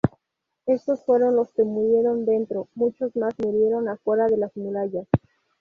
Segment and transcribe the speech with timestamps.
[0.65, 5.07] Esos fueron los que murieron dentro, muchos más murieron afuera de las murallas.